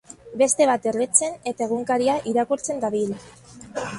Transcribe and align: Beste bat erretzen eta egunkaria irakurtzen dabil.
Beste 0.41 0.65
bat 0.69 0.87
erretzen 0.91 1.35
eta 1.51 1.67
egunkaria 1.67 2.17
irakurtzen 2.33 2.83
dabil. 2.87 3.15